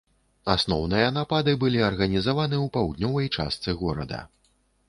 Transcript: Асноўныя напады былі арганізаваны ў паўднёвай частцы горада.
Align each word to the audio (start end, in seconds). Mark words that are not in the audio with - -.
Асноўныя 0.53 1.11
напады 1.17 1.53
былі 1.63 1.85
арганізаваны 1.89 2.57
ў 2.65 2.75
паўднёвай 2.79 3.33
частцы 3.37 3.81
горада. 3.83 4.25